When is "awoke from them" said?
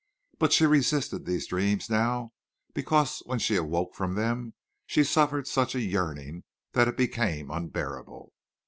3.55-4.55